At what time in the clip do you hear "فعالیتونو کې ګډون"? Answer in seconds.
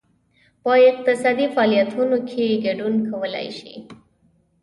1.55-2.93